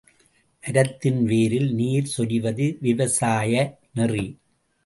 [0.63, 3.53] மரத்தின் வேரில் நீர் சொரிவது விவசாய
[3.93, 4.27] நெறி.